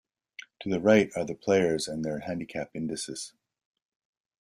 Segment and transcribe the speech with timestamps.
[0.61, 3.33] To the right are the players and their handicap indices.